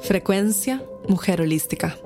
[0.00, 1.96] Frecuencia Mujer Holística.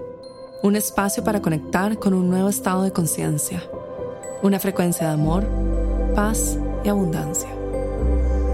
[0.63, 3.63] Un espacio para conectar con un nuevo estado de conciencia.
[4.43, 5.45] Una frecuencia de amor,
[6.15, 7.51] paz y abundancia.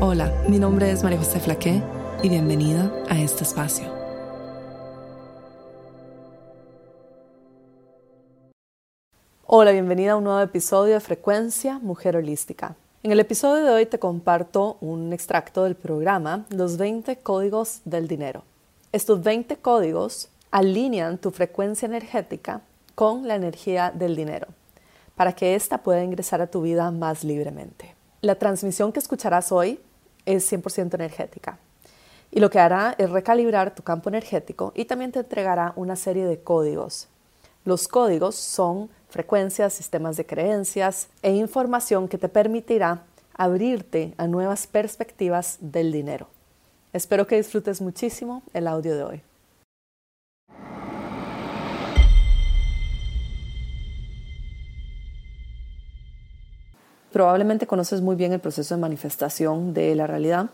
[0.00, 1.80] Hola, mi nombre es María José Flaqué
[2.22, 3.86] y bienvenida a este espacio.
[9.46, 12.74] Hola, bienvenida a un nuevo episodio de Frecuencia Mujer Holística.
[13.04, 18.08] En el episodio de hoy te comparto un extracto del programa Los 20 Códigos del
[18.08, 18.42] Dinero.
[18.90, 22.60] Estos 20 códigos alinean tu frecuencia energética
[22.96, 24.48] con la energía del dinero
[25.14, 27.94] para que ésta pueda ingresar a tu vida más libremente.
[28.20, 29.78] La transmisión que escucharás hoy
[30.26, 31.60] es 100% energética
[32.32, 36.26] y lo que hará es recalibrar tu campo energético y también te entregará una serie
[36.26, 37.06] de códigos.
[37.64, 43.02] Los códigos son frecuencias, sistemas de creencias e información que te permitirá
[43.34, 46.28] abrirte a nuevas perspectivas del dinero.
[46.92, 49.22] Espero que disfrutes muchísimo el audio de hoy.
[57.10, 60.50] Probablemente conoces muy bien el proceso de manifestación de la realidad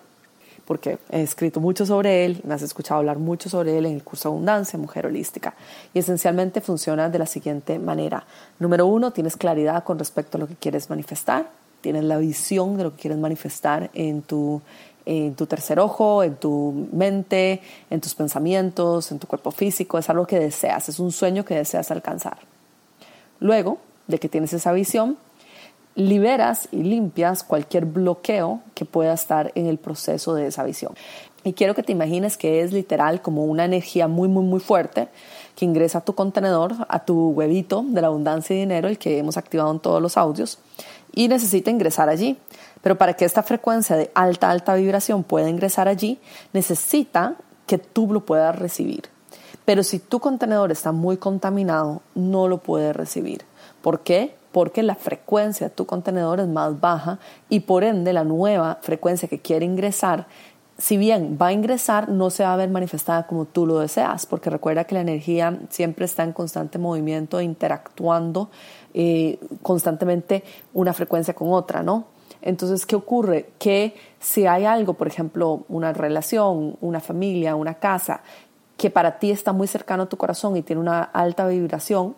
[0.67, 4.03] porque he escrito mucho sobre él, me has escuchado hablar mucho sobre él en el
[4.03, 5.55] curso Abundancia, Mujer Holística.
[5.93, 8.25] Y esencialmente funciona de la siguiente manera.
[8.59, 11.49] Número uno, tienes claridad con respecto a lo que quieres manifestar,
[11.81, 14.63] tienes la visión de lo que quieres manifestar en tu,
[15.05, 20.09] en tu tercer ojo, en tu mente, en tus pensamientos, en tu cuerpo físico, es
[20.09, 22.39] algo que deseas, es un sueño que deseas alcanzar.
[23.41, 25.19] Luego de que tienes esa visión,
[25.95, 30.95] liberas y limpias cualquier bloqueo que pueda estar en el proceso de esa visión.
[31.45, 35.09] Y quiero que te imagines que es literal como una energía muy, muy, muy fuerte
[35.55, 39.19] que ingresa a tu contenedor, a tu huevito de la abundancia y dinero, el que
[39.19, 40.59] hemos activado en todos los audios,
[41.13, 42.39] y necesita ingresar allí.
[42.83, 46.19] Pero para que esta frecuencia de alta, alta vibración pueda ingresar allí,
[46.53, 47.37] necesita
[47.67, 49.05] que tú lo puedas recibir.
[49.65, 53.43] Pero si tu contenedor está muy contaminado, no lo puedes recibir.
[53.81, 54.35] ¿Por qué?
[54.55, 57.19] Porque la frecuencia de tu contenedor es más baja
[57.49, 60.29] y por ende la nueva frecuencia que quiere ingresar,
[60.79, 64.27] si bien va a ingresar, no se va a ver manifestada como tú lo deseas,
[64.27, 68.49] porque recuerda que la energía siempre está en constante movimiento, interactuando
[68.93, 72.05] eh, constantemente una frecuencia con otra, ¿no?
[72.41, 73.51] Entonces, ¿qué ocurre?
[73.59, 78.23] Que si hay algo, por ejemplo, una relación, una familia, una casa,
[78.77, 82.15] que para ti está muy cercano a tu corazón y tiene una alta vibración,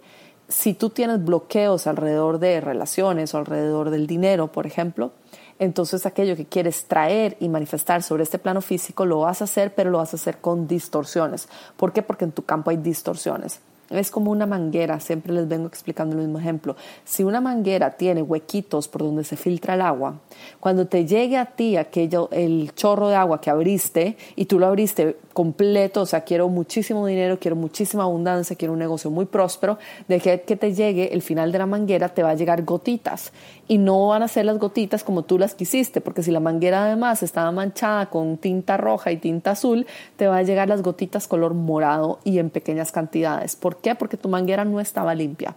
[0.49, 5.13] si tú tienes bloqueos alrededor de relaciones o alrededor del dinero, por ejemplo,
[5.59, 9.75] entonces aquello que quieres traer y manifestar sobre este plano físico lo vas a hacer,
[9.75, 11.49] pero lo vas a hacer con distorsiones.
[11.77, 12.03] ¿Por qué?
[12.03, 13.61] Porque en tu campo hay distorsiones.
[13.91, 16.77] Es como una manguera, siempre les vengo explicando el mismo ejemplo.
[17.05, 20.21] Si una manguera tiene huequitos por donde se filtra el agua,
[20.59, 24.67] cuando te llegue a ti aquello, el chorro de agua que abriste y tú lo
[24.67, 29.79] abriste completo, o sea, quiero muchísimo dinero, quiero muchísima abundancia, quiero un negocio muy próspero,
[30.09, 33.33] de que, que te llegue el final de la manguera te va a llegar gotitas
[33.69, 36.85] y no van a ser las gotitas como tú las quisiste, porque si la manguera
[36.85, 39.87] además estaba manchada con tinta roja y tinta azul,
[40.17, 43.57] te va a llegar las gotitas color morado y en pequeñas cantidades.
[43.57, 43.95] ¿Por qué?
[43.95, 45.55] Porque tu manguera no estaba limpia.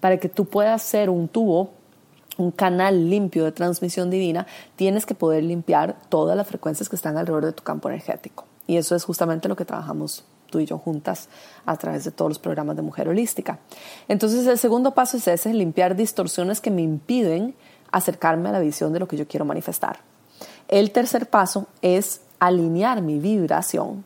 [0.00, 1.70] Para que tú puedas ser un tubo
[2.40, 7.18] un canal limpio de transmisión divina, tienes que poder limpiar todas las frecuencias que están
[7.18, 8.46] alrededor de tu campo energético.
[8.66, 11.28] Y eso es justamente lo que trabajamos tú y yo juntas
[11.66, 13.58] a través de todos los programas de mujer holística.
[14.08, 17.54] Entonces el segundo paso es ese, limpiar distorsiones que me impiden
[17.92, 20.00] acercarme a la visión de lo que yo quiero manifestar.
[20.68, 24.04] El tercer paso es alinear mi vibración,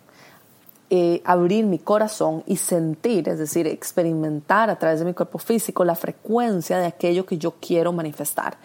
[0.91, 5.85] eh, abrir mi corazón y sentir, es decir, experimentar a través de mi cuerpo físico
[5.85, 8.57] la frecuencia de aquello que yo quiero manifestar.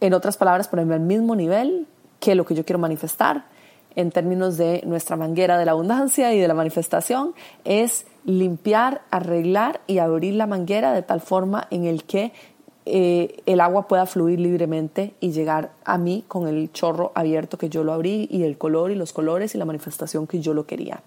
[0.00, 1.86] En otras palabras, ponerme al mismo nivel
[2.20, 3.44] que lo que yo quiero manifestar
[3.94, 9.80] en términos de nuestra manguera de la abundancia y de la manifestación es limpiar, arreglar
[9.86, 12.32] y abrir la manguera de tal forma en el que
[12.84, 17.68] eh, el agua pueda fluir libremente y llegar a mí con el chorro abierto que
[17.68, 20.66] yo lo abrí y el color y los colores y la manifestación que yo lo
[20.66, 21.02] quería.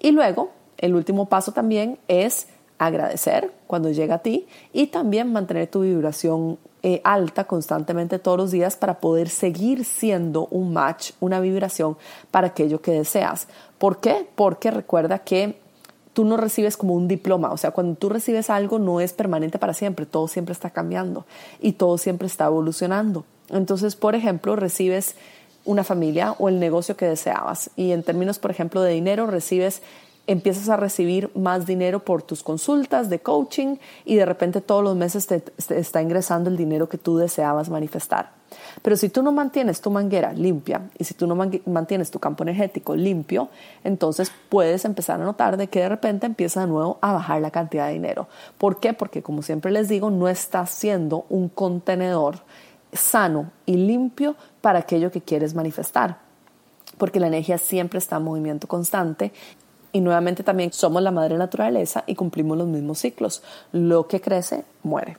[0.00, 2.48] Y luego, el último paso también es
[2.78, 8.50] agradecer cuando llega a ti y también mantener tu vibración eh, alta constantemente todos los
[8.50, 11.98] días para poder seguir siendo un match, una vibración
[12.30, 13.48] para aquello que deseas.
[13.76, 14.26] ¿Por qué?
[14.34, 15.58] Porque recuerda que
[16.14, 19.58] tú no recibes como un diploma, o sea, cuando tú recibes algo no es permanente
[19.58, 21.26] para siempre, todo siempre está cambiando
[21.60, 23.26] y todo siempre está evolucionando.
[23.50, 25.16] Entonces, por ejemplo, recibes
[25.64, 29.82] una familia o el negocio que deseabas y en términos, por ejemplo, de dinero, recibes
[30.30, 34.94] empiezas a recibir más dinero por tus consultas de coaching y de repente todos los
[34.96, 38.30] meses te, está ingresando el dinero que tú deseabas manifestar.
[38.82, 41.36] Pero si tú no mantienes tu manguera limpia y si tú no
[41.66, 43.48] mantienes tu campo energético limpio,
[43.82, 47.50] entonces puedes empezar a notar de que de repente empieza de nuevo a bajar la
[47.50, 48.28] cantidad de dinero.
[48.56, 48.92] ¿Por qué?
[48.92, 52.36] Porque como siempre les digo, no está siendo un contenedor
[52.92, 56.18] sano y limpio para aquello que quieres manifestar.
[56.98, 59.32] Porque la energía siempre está en movimiento constante
[59.92, 63.42] y nuevamente también somos la madre naturaleza y cumplimos los mismos ciclos.
[63.72, 65.16] Lo que crece, muere.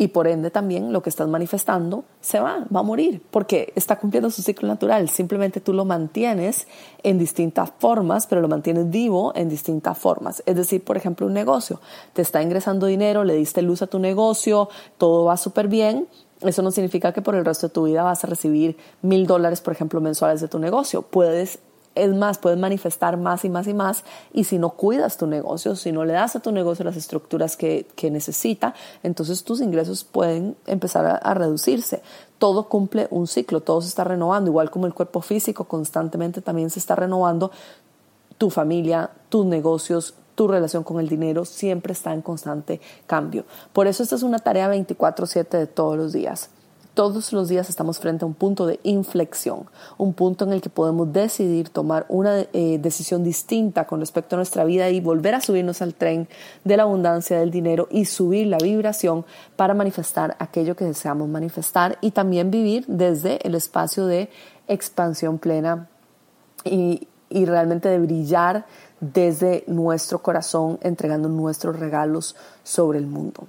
[0.00, 3.98] Y por ende también lo que estás manifestando se va, va a morir, porque está
[3.98, 5.10] cumpliendo su ciclo natural.
[5.10, 6.66] Simplemente tú lo mantienes
[7.02, 10.42] en distintas formas, pero lo mantienes vivo en distintas formas.
[10.46, 11.82] Es decir, por ejemplo, un negocio.
[12.14, 16.08] Te está ingresando dinero, le diste luz a tu negocio, todo va súper bien,
[16.42, 19.60] eso no significa que por el resto de tu vida vas a recibir mil dólares,
[19.60, 21.02] por ejemplo, mensuales de tu negocio.
[21.02, 21.58] Puedes
[21.94, 25.74] es más, puedes manifestar más y más y más y si no cuidas tu negocio,
[25.74, 30.56] si no le das a tu negocio las estructuras que, necesita, entonces tus ingresos pueden
[30.66, 32.02] empezar a, a, reducirse.
[32.38, 36.70] Todo cumple un ciclo, todo se está renovando, igual como el cuerpo físico constantemente también
[36.70, 37.50] se está renovando,
[38.38, 43.44] tu familia, tus negocios, tu relación con el dinero siempre está en constante cambio.
[43.74, 46.48] Por eso esta es una tarea 24/7 de todos los días.
[46.94, 49.66] Todos los días estamos frente a un punto de inflexión,
[49.98, 54.38] un punto en el que podemos decidir tomar una eh, decisión distinta con respecto a
[54.38, 56.26] nuestra vida y volver a subirnos al tren
[56.64, 59.26] de la abundancia del dinero y subir la vibración
[59.56, 64.30] para manifestar aquello que deseamos manifestar y también vivir desde el espacio de
[64.68, 65.90] expansión plena
[66.64, 68.66] y, y realmente de brillar
[69.00, 73.46] desde nuestro corazón entregando nuestros regalos sobre el mundo.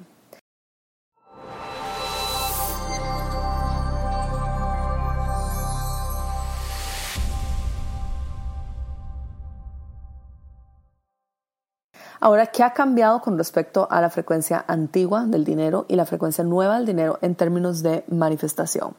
[12.24, 16.44] Ahora, ¿qué ha cambiado con respecto a la frecuencia antigua del dinero y la frecuencia
[16.44, 18.94] nueva del dinero en términos de manifestación?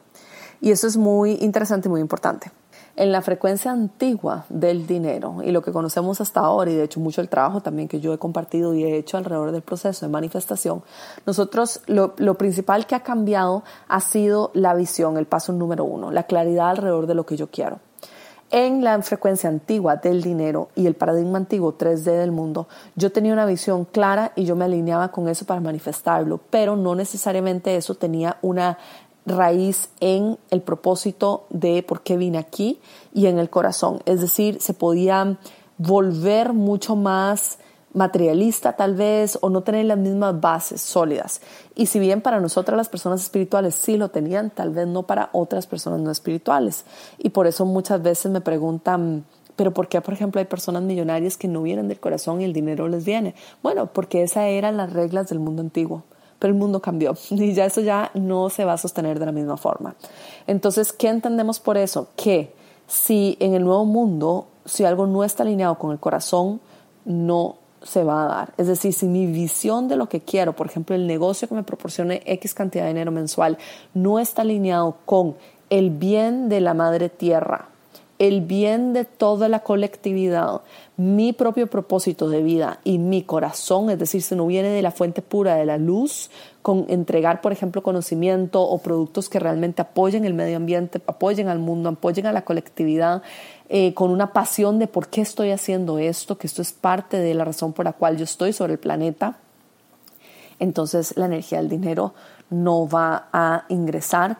[0.59, 2.51] Y eso es muy interesante y muy importante.
[2.95, 6.99] En la frecuencia antigua del dinero y lo que conocemos hasta ahora, y de hecho
[6.99, 10.11] mucho el trabajo también que yo he compartido y he hecho alrededor del proceso de
[10.11, 10.83] manifestación,
[11.25, 16.11] nosotros lo, lo principal que ha cambiado ha sido la visión, el paso número uno,
[16.11, 17.79] la claridad alrededor de lo que yo quiero.
[18.55, 23.33] En la frecuencia antigua del dinero y el paradigma antiguo 3D del mundo, yo tenía
[23.33, 27.95] una visión clara y yo me alineaba con eso para manifestarlo, pero no necesariamente eso
[27.95, 28.77] tenía una
[29.25, 32.79] raíz en el propósito de por qué vine aquí
[33.13, 34.01] y en el corazón.
[34.05, 35.37] Es decir, se podía
[35.77, 37.59] volver mucho más
[37.93, 41.41] materialista tal vez o no tener las mismas bases sólidas.
[41.75, 45.29] Y si bien para nosotras las personas espirituales sí lo tenían, tal vez no para
[45.31, 46.85] otras personas no espirituales.
[47.17, 49.25] Y por eso muchas veces me preguntan,
[49.55, 52.53] pero ¿por qué, por ejemplo, hay personas millonarias que no vienen del corazón y el
[52.53, 53.35] dinero les viene?
[53.61, 56.03] Bueno, porque esas eran las reglas del mundo antiguo.
[56.47, 59.57] El mundo cambió y ya eso ya no se va a sostener de la misma
[59.57, 59.95] forma.
[60.47, 62.09] Entonces, ¿qué entendemos por eso?
[62.15, 62.53] Que
[62.87, 66.59] si en el nuevo mundo, si algo no está alineado con el corazón,
[67.05, 68.53] no se va a dar.
[68.57, 71.63] Es decir, si mi visión de lo que quiero, por ejemplo, el negocio que me
[71.63, 73.57] proporcione X cantidad de dinero mensual,
[73.93, 75.35] no está alineado con
[75.69, 77.67] el bien de la madre tierra,
[78.23, 80.61] el bien de toda la colectividad,
[80.95, 84.91] mi propio propósito de vida y mi corazón, es decir, si no viene de la
[84.91, 86.29] fuente pura de la luz,
[86.61, 91.59] con entregar, por ejemplo, conocimiento o productos que realmente apoyen el medio ambiente, apoyen al
[91.59, 93.23] mundo, apoyen a la colectividad,
[93.67, 97.33] eh, con una pasión de por qué estoy haciendo esto, que esto es parte de
[97.33, 99.37] la razón por la cual yo estoy sobre el planeta,
[100.59, 102.13] entonces la energía del dinero
[102.49, 104.37] no va a ingresar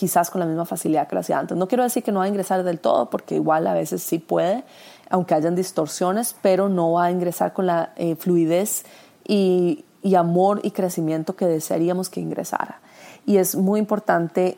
[0.00, 1.58] quizás con la misma facilidad que lo hacía antes.
[1.58, 4.18] No quiero decir que no va a ingresar del todo, porque igual a veces sí
[4.18, 4.64] puede,
[5.10, 8.86] aunque hayan distorsiones, pero no va a ingresar con la eh, fluidez
[9.28, 12.80] y, y amor y crecimiento que desearíamos que ingresara.
[13.26, 14.56] Y es muy importante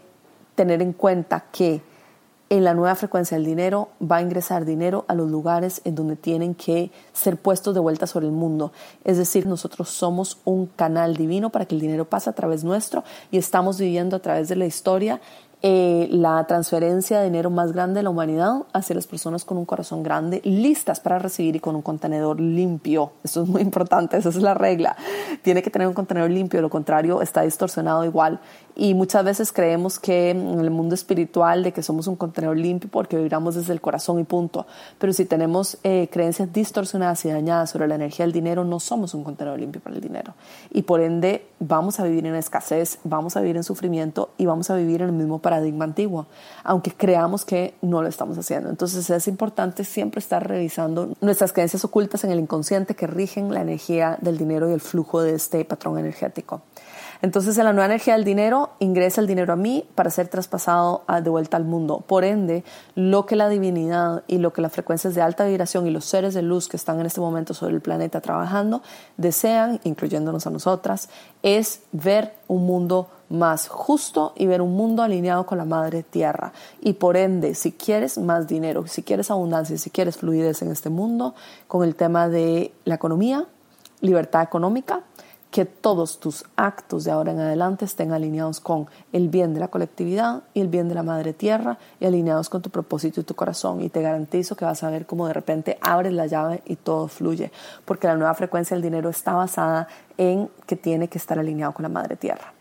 [0.55, 1.83] tener en cuenta que
[2.53, 6.17] en la nueva frecuencia del dinero va a ingresar dinero a los lugares en donde
[6.17, 8.73] tienen que ser puestos de vuelta sobre el mundo.
[9.05, 13.05] Es decir, nosotros somos un canal divino para que el dinero pase a través nuestro
[13.31, 15.19] y estamos viviendo a través de la historia
[15.65, 19.65] eh, la transferencia de dinero más grande de la humanidad hacia las personas con un
[19.65, 23.13] corazón grande, listas para recibir y con un contenedor limpio.
[23.23, 24.97] Esto es muy importante, esa es la regla.
[25.43, 28.41] Tiene que tener un contenedor limpio, lo contrario está distorsionado igual.
[28.75, 32.89] Y muchas veces creemos que en el mundo espiritual de que somos un contenedor limpio
[32.91, 34.67] porque vibramos desde el corazón y punto.
[34.99, 39.15] Pero si tenemos eh, creencias distorsionadas y dañadas sobre la energía del dinero, no somos
[39.15, 40.35] un contenedor limpio para el dinero.
[40.71, 44.71] Y por ende vamos a vivir en escasez, vamos a vivir en sufrimiento y vamos
[44.71, 46.27] a vivir en el mismo paradigma antiguo,
[46.65, 48.71] aunque creamos que no lo estamos haciendo.
[48.71, 53.61] Entonces es importante siempre estar revisando nuestras creencias ocultas en el inconsciente que rigen la
[53.61, 56.63] energía del dinero y el flujo de este patrón energético.
[57.23, 61.05] Entonces, en la nueva energía del dinero, ingresa el dinero a mí para ser traspasado
[61.23, 62.03] de vuelta al mundo.
[62.05, 62.65] Por ende,
[62.97, 66.35] lo que la divinidad y lo que las frecuencias de alta vibración y los seres
[66.35, 68.83] de luz que están en este momento sobre el planeta trabajando
[69.17, 71.09] desean, incluyéndonos a nosotras,
[71.45, 76.53] es ver un mundo más justo y ver un mundo alineado con la madre tierra.
[76.81, 80.91] Y por ende, si quieres más dinero, si quieres abundancia, si quieres fluidez en este
[80.91, 81.37] mundo,
[81.69, 83.47] con el tema de la economía,
[84.01, 85.05] libertad económica,
[85.53, 89.69] que todos tus actos de ahora en adelante estén alineados con el bien de la
[89.69, 93.35] colectividad y el bien de la madre tierra y alineados con tu propósito y tu
[93.35, 93.83] corazón.
[93.83, 97.07] Y te garantizo que vas a ver cómo de repente abres la llave y todo
[97.07, 97.53] fluye,
[97.85, 101.83] porque la nueva frecuencia del dinero está basada en que tiene que estar alineado con
[101.83, 102.55] la madre tierra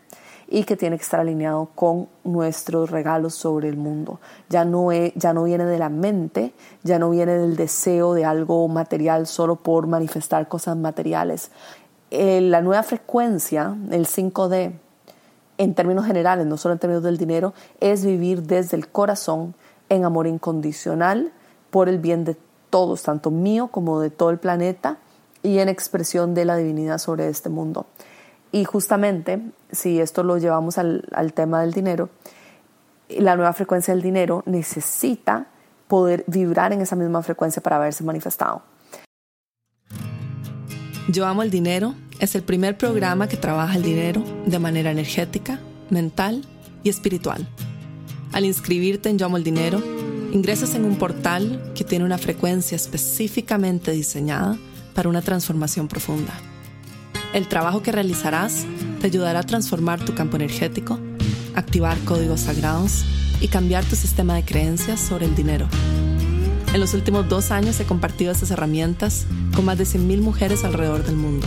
[0.52, 4.20] y que tiene que estar alineado con nuestros regalos sobre el mundo.
[4.50, 8.68] Ya no, ya no viene de la mente, ya no viene del deseo de algo
[8.68, 11.50] material solo por manifestar cosas materiales.
[12.14, 14.72] Eh, la nueva frecuencia, el 5D,
[15.56, 19.54] en términos generales, no solo en términos del dinero, es vivir desde el corazón
[19.88, 21.32] en amor incondicional
[21.70, 22.36] por el bien de
[22.68, 24.98] todos, tanto mío como de todo el planeta,
[25.42, 27.86] y en expresión de la divinidad sobre este mundo.
[28.52, 29.40] Y justamente,
[29.70, 32.10] si esto lo llevamos al, al tema del dinero,
[33.08, 35.46] la nueva frecuencia del dinero necesita
[35.88, 38.60] poder vibrar en esa misma frecuencia para haberse manifestado.
[41.12, 45.60] Yo Amo el Dinero es el primer programa que trabaja el dinero de manera energética,
[45.90, 46.42] mental
[46.82, 47.46] y espiritual.
[48.32, 49.82] Al inscribirte en Yo Amo el Dinero,
[50.32, 54.56] ingresas en un portal que tiene una frecuencia específicamente diseñada
[54.94, 56.32] para una transformación profunda.
[57.34, 58.64] El trabajo que realizarás
[59.02, 60.98] te ayudará a transformar tu campo energético,
[61.54, 63.04] activar códigos sagrados
[63.38, 65.68] y cambiar tu sistema de creencias sobre el dinero.
[66.72, 71.04] En los últimos dos años he compartido estas herramientas con más de 100.000 mujeres alrededor
[71.04, 71.46] del mundo.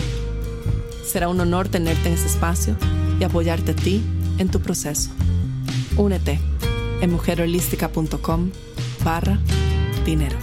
[1.04, 2.76] Será un honor tenerte en este espacio
[3.20, 4.06] y apoyarte a ti
[4.38, 5.10] en tu proceso.
[5.98, 6.40] Únete
[7.02, 8.52] en mujerholística.com
[9.04, 9.40] barra
[10.06, 10.38] dinero.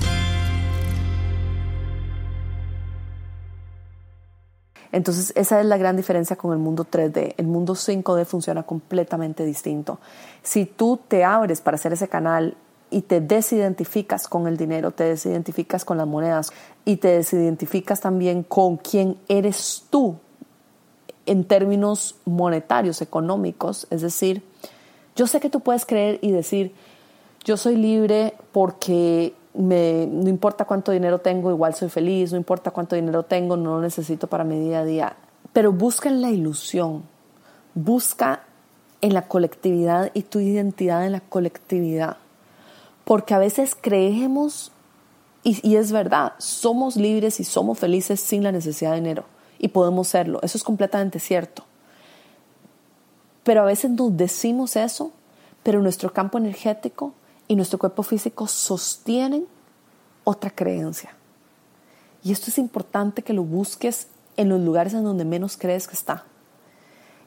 [4.91, 7.35] Entonces, esa es la gran diferencia con el mundo 3D.
[7.37, 10.01] El mundo 5D funciona completamente distinto.
[10.43, 12.57] Si tú te abres para hacer ese canal
[12.93, 16.53] y te desidentificas con el dinero, te desidentificas con las monedas
[16.85, 20.17] y te desidentificas también con quién eres tú
[21.27, 23.87] en términos monetarios, económicos.
[23.91, 24.43] Es decir,
[25.17, 26.75] yo sé que tú puedes creer y decir,
[27.45, 32.71] yo soy libre porque me, no importa cuánto dinero tengo, igual soy feliz, no importa
[32.71, 35.17] cuánto dinero tengo, no lo necesito para mi día a día.
[35.53, 37.03] Pero busca en la ilusión,
[37.75, 38.45] busca
[39.01, 42.17] en la colectividad y tu identidad en la colectividad.
[43.05, 44.73] Porque a veces creemos,
[45.43, 49.25] y, es verdad, somos libres y somos felices sin la necesidad de dinero.
[49.59, 51.65] Y podemos serlo, eso es completamente cierto.
[53.45, 55.13] Pero a veces nos decimos eso,
[55.63, 57.13] pero nuestro campo energético
[57.49, 59.47] y nuestro cuerpo físico sostienen
[60.25, 61.15] otra creencia.
[62.25, 64.07] Y esto es importante que lo busques
[64.37, 66.25] en los lugares en donde menos crees que está.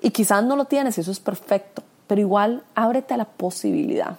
[0.01, 4.17] Y quizás no lo tienes, eso es perfecto, pero igual ábrete a la posibilidad.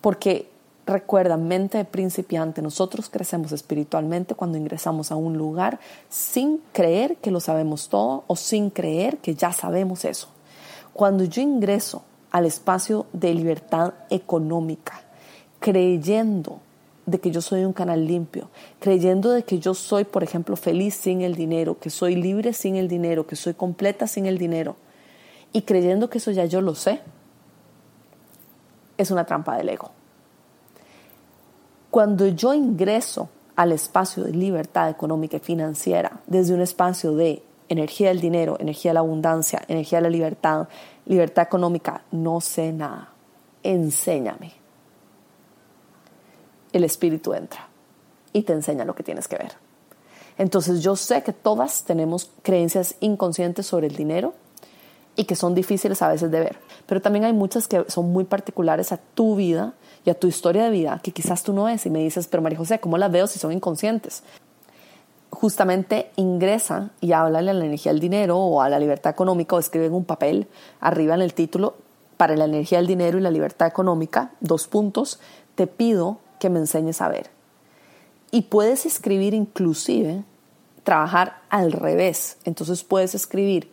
[0.00, 0.48] Porque
[0.86, 5.78] recuerda, mente de principiante, nosotros crecemos espiritualmente cuando ingresamos a un lugar
[6.08, 10.28] sin creer que lo sabemos todo o sin creer que ya sabemos eso.
[10.92, 15.02] Cuando yo ingreso al espacio de libertad económica,
[15.58, 16.60] creyendo
[17.06, 20.94] de que yo soy un canal limpio, creyendo de que yo soy, por ejemplo, feliz
[20.94, 24.76] sin el dinero, que soy libre sin el dinero, que soy completa sin el dinero,
[25.52, 27.00] y creyendo que eso ya yo lo sé,
[29.00, 29.90] es una trampa del ego.
[31.90, 38.08] Cuando yo ingreso al espacio de libertad económica y financiera desde un espacio de energía
[38.08, 40.68] del dinero, energía de la abundancia, energía de la libertad,
[41.06, 43.10] libertad económica, no sé nada.
[43.62, 44.52] Enséñame.
[46.72, 47.68] El espíritu entra
[48.32, 49.52] y te enseña lo que tienes que ver.
[50.38, 54.34] Entonces yo sé que todas tenemos creencias inconscientes sobre el dinero
[55.16, 58.24] y que son difíciles a veces de ver, pero también hay muchas que son muy
[58.24, 59.74] particulares a tu vida
[60.04, 62.42] y a tu historia de vida que quizás tú no ves y me dices, pero
[62.42, 64.22] María José, ¿cómo las veo si son inconscientes?
[65.30, 69.58] justamente ingresa y háblale a la energía del dinero o a la libertad económica o
[69.58, 70.48] escribe en un papel
[70.80, 71.76] arriba en el título
[72.16, 75.20] para la energía del dinero y la libertad económica, dos puntos,
[75.54, 77.30] te pido que me enseñes a ver.
[78.30, 80.24] Y puedes escribir inclusive,
[80.84, 82.36] trabajar al revés.
[82.44, 83.72] Entonces puedes escribir,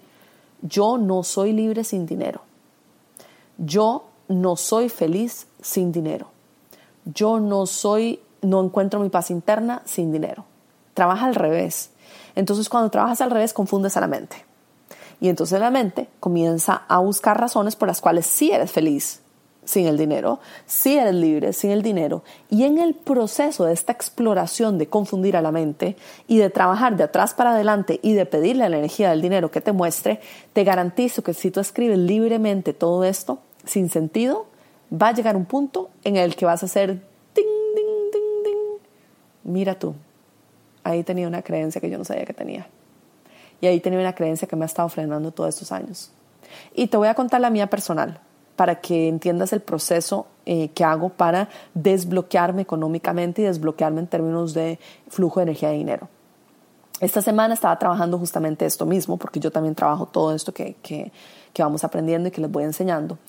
[0.62, 2.42] yo no soy libre sin dinero.
[3.58, 6.28] Yo no soy feliz sin dinero.
[7.06, 10.46] Yo no soy, no encuentro mi paz interna sin dinero
[10.98, 11.92] trabaja al revés.
[12.34, 14.44] Entonces cuando trabajas al revés confundes a la mente.
[15.22, 19.22] Y entonces la mente comienza a buscar razones por las cuales sí eres feliz
[19.67, 22.24] sin el dinero, sí eres libre sin el dinero.
[22.50, 25.97] Y en el proceso de esta exploración de confundir a la mente
[26.27, 29.51] y de trabajar de atrás para adelante y de pedirle a la energía del dinero
[29.51, 30.21] que te muestre,
[30.53, 34.45] te garantizo que si tú escribes libremente todo esto, sin sentido,
[34.89, 36.93] va a llegar un punto en el que vas a hacer
[37.36, 37.45] ding,
[37.75, 38.79] ding, ding, ding.
[39.43, 39.95] Mira tú,
[40.86, 42.67] ahí tenía una creencia que yo no sabía que tenía.
[43.59, 46.12] Y ahí tenía una creencia que me ha estado frenando todos estos años.
[46.74, 48.21] Y te voy a contar la mía personal
[48.58, 54.54] para que entiendas el proceso eh, que hago para desbloquearme económicamente y desbloquearme en términos
[54.54, 56.10] de flujo de energía y dinero.
[57.00, 61.12] Esta semana estaba trabajando justamente esto mismo, porque yo también trabajo todo esto que, que,
[61.54, 63.20] que vamos aprendiendo y que les voy enseñando.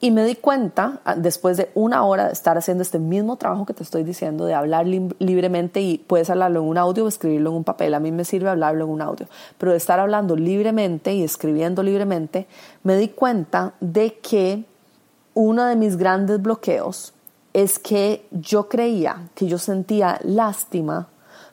[0.00, 3.66] Y me di cuenta, ah, después de una hora de estar haciendo este mismo trabajo
[3.66, 7.50] que te estoy diciendo, de hablar libremente y puedes hablarlo en un audio o escribirlo
[7.50, 9.26] en un papel, a mí me sirve hablarlo en un audio,
[9.58, 12.46] pero de estar hablando libremente y escribiendo libremente,
[12.84, 14.64] me di cuenta de que
[15.34, 17.12] uno de mis grandes bloqueos
[17.52, 21.08] es que yo creía que yo sentía lástima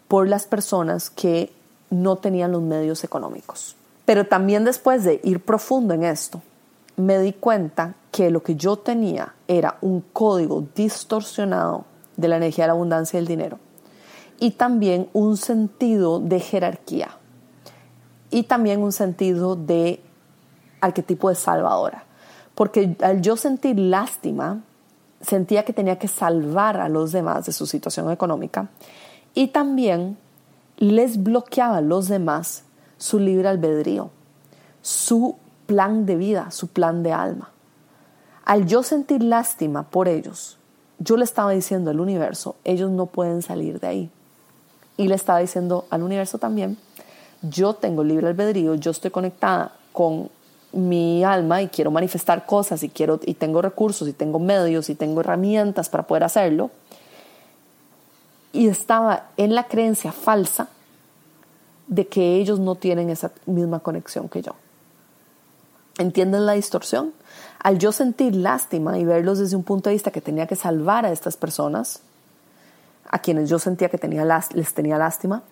[0.08, 1.52] por las personas que
[1.90, 3.76] no tenían los medios económicos.
[4.06, 6.42] Pero también después de ir profundo en esto,
[6.98, 11.86] me di cuenta que lo que yo tenía era un código distorsionado
[12.16, 13.60] de la energía de la abundancia y el dinero.
[14.40, 17.18] Y también un sentido de jerarquía.
[18.32, 20.02] Y también un sentido de
[20.82, 22.06] arquetipo de salvadora.
[22.54, 24.62] Porque al yo sentir lástima,
[25.22, 28.70] sentía que tenía que salvar a los demás de su situación económica.
[29.34, 30.18] Y también
[30.78, 32.64] les bloqueaba a los demás
[32.98, 34.10] su libre albedrío,
[34.82, 35.36] su
[35.66, 37.52] plan de vida, su plan de alma.
[38.46, 40.58] Al yo sentir lástima por ellos,
[41.00, 44.10] yo le estaba diciendo al universo, ellos no pueden salir de ahí.
[44.98, 46.78] Y le estaba diciendo al universo también,
[47.42, 50.30] yo tengo libre albedrío, yo estoy conectada con
[50.72, 54.96] mi alma y quiero manifestar cosas y quiero y tengo recursos y tengo medios y
[54.96, 56.72] tengo herramientas para poder hacerlo.
[58.52, 60.70] Y estaba en la creencia falsa
[61.88, 64.54] de que ellos no tienen esa misma conexión que yo.
[65.98, 67.14] ¿Entienden la distorsión?
[67.60, 71.06] Al yo sentir lástima y verlos desde un punto de vista que tenía que salvar
[71.06, 72.02] a estas personas,
[73.10, 75.44] a quienes yo sentía que tenía, les tenía lástima,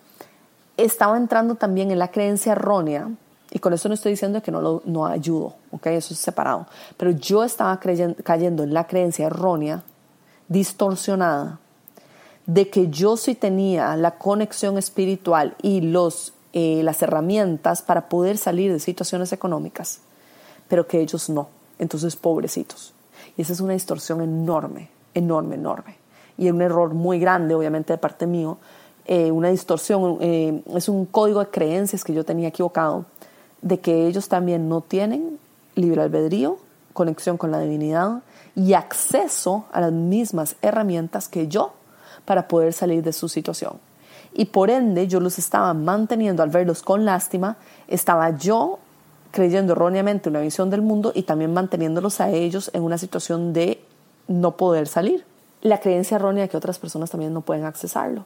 [0.76, 3.08] estaba entrando también en la creencia errónea,
[3.50, 5.86] y con eso no estoy diciendo que no, lo, no ayudo, ¿ok?
[5.86, 9.82] Eso es separado, pero yo estaba creyendo, cayendo en la creencia errónea,
[10.48, 11.58] distorsionada,
[12.44, 18.36] de que yo sí tenía la conexión espiritual y los, eh, las herramientas para poder
[18.36, 20.00] salir de situaciones económicas
[20.68, 21.48] pero que ellos no.
[21.78, 22.94] Entonces, pobrecitos.
[23.36, 25.96] Y esa es una distorsión enorme, enorme, enorme.
[26.36, 28.58] Y un error muy grande, obviamente, de parte mío.
[29.06, 33.04] Eh, una distorsión, eh, es un código de creencias que yo tenía equivocado,
[33.60, 35.38] de que ellos también no tienen
[35.74, 36.58] libre albedrío,
[36.92, 38.22] conexión con la divinidad
[38.54, 41.72] y acceso a las mismas herramientas que yo
[42.24, 43.74] para poder salir de su situación.
[44.32, 47.56] Y por ende yo los estaba manteniendo al verlos con lástima,
[47.88, 48.78] estaba yo
[49.34, 53.82] creyendo erróneamente una visión del mundo y también manteniéndolos a ellos en una situación de
[54.28, 55.24] no poder salir.
[55.60, 58.24] La creencia errónea que otras personas también no pueden accesarlo.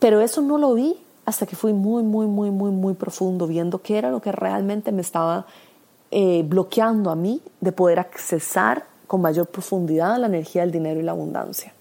[0.00, 3.80] Pero eso no lo vi hasta que fui muy, muy, muy, muy, muy profundo viendo
[3.80, 5.46] qué era lo que realmente me estaba
[6.10, 11.04] eh, bloqueando a mí de poder accesar con mayor profundidad la energía del dinero y
[11.04, 11.72] la abundancia.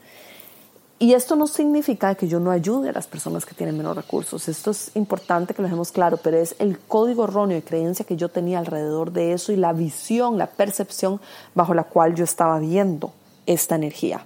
[1.02, 4.50] Y esto no significa que yo no ayude a las personas que tienen menos recursos.
[4.50, 8.18] Esto es importante que lo dejemos claro, pero es el código erróneo de creencia que
[8.18, 11.22] yo tenía alrededor de eso y la visión, la percepción
[11.56, 13.14] bajo la cual yo estaba viendo
[13.46, 14.26] esta energía.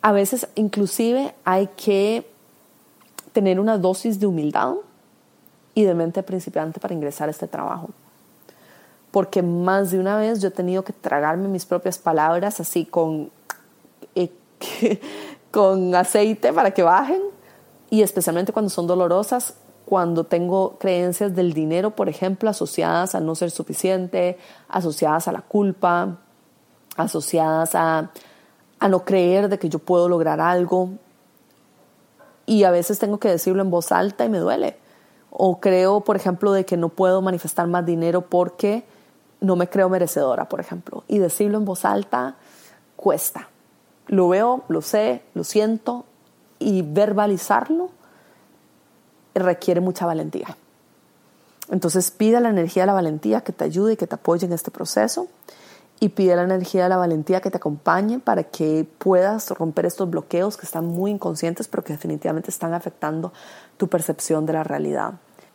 [0.00, 2.26] A veces inclusive hay que
[3.34, 4.76] tener una dosis de humildad
[5.74, 7.90] y de mente principiante para ingresar a este trabajo.
[9.10, 13.30] Porque más de una vez yo he tenido que tragarme mis propias palabras así con
[15.50, 17.22] con aceite para que bajen
[17.90, 23.34] y especialmente cuando son dolorosas, cuando tengo creencias del dinero, por ejemplo, asociadas a no
[23.34, 24.38] ser suficiente,
[24.68, 26.18] asociadas a la culpa,
[26.96, 28.10] asociadas a,
[28.78, 30.90] a no creer de que yo puedo lograr algo.
[32.46, 34.78] Y a veces tengo que decirlo en voz alta y me duele.
[35.30, 38.84] O creo, por ejemplo, de que no puedo manifestar más dinero porque
[39.40, 41.04] no me creo merecedora, por ejemplo.
[41.08, 42.36] Y decirlo en voz alta
[42.96, 43.50] cuesta.
[44.12, 46.04] Lo veo, lo sé, lo siento
[46.58, 47.88] y verbalizarlo
[49.34, 50.54] requiere mucha valentía.
[51.70, 54.52] Entonces pide la energía de la valentía que te ayude y que te apoye en
[54.52, 55.28] este proceso
[55.98, 60.10] y pide la energía de la valentía que te acompañe para que puedas romper estos
[60.10, 63.32] bloqueos que están muy inconscientes pero que definitivamente están afectando
[63.78, 65.14] tu percepción de la realidad.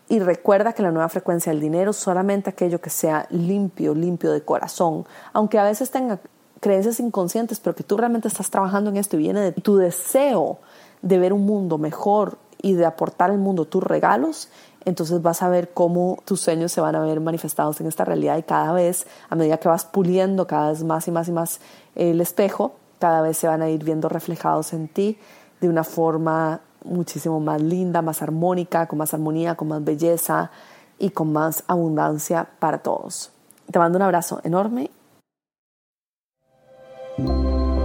[0.10, 4.42] Y recuerda que la nueva frecuencia del dinero solamente aquello que sea limpio, limpio de
[4.42, 6.20] corazón, aunque a veces tenga
[6.60, 10.60] creencias inconscientes, pero que tú realmente estás trabajando en esto y viene de tu deseo
[11.02, 14.50] de ver un mundo mejor y de aportar al mundo tus regalos,
[14.86, 18.38] entonces vas a ver cómo tus sueños se van a ver manifestados en esta realidad
[18.38, 21.60] y cada vez, a medida que vas puliendo cada vez más y más y más
[21.96, 25.20] el espejo, cada vez se van a ir viendo reflejados en ti
[25.60, 30.52] de una forma muchísimo más linda, más armónica, con más armonía, con más belleza
[31.00, 33.32] y con más abundancia para todos.
[33.70, 34.90] Te mando un abrazo enorme.